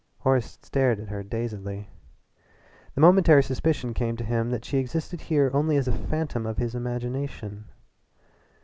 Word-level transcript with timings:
Horace 0.21 0.57
stared 0.63 0.99
at 0.99 1.09
her 1.09 1.21
dazedly. 1.21 1.87
The 2.95 3.01
momentary 3.01 3.43
suspicion 3.43 3.93
came 3.93 4.17
to 4.17 4.23
him 4.23 4.49
that 4.49 4.65
she 4.65 4.79
existed 4.79 5.21
there 5.29 5.55
only 5.55 5.77
as 5.77 5.87
a 5.87 5.91
phantom 5.91 6.47
of 6.47 6.57
his 6.57 6.73
imagination. 6.73 7.65